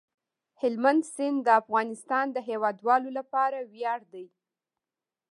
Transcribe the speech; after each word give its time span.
هلمند 0.61 1.03
سیند 1.13 1.39
د 1.45 1.49
افغانستان 1.61 2.25
د 2.31 2.37
هیوادوالو 2.49 3.09
لپاره 3.17 3.57
ویاړ 3.73 3.99
دی. 4.13 4.25